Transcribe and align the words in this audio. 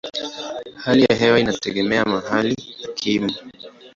Hali 0.75 1.03
ya 1.09 1.15
hewa 1.15 1.39
inategemea 1.39 2.05
mahali 2.05 2.55
na 2.81 2.93
kimo. 2.93 3.33